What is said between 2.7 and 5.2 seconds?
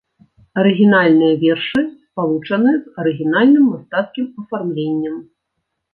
з арыгінальным мастацкім афармленнем.